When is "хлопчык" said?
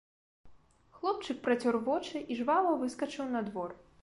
0.95-1.43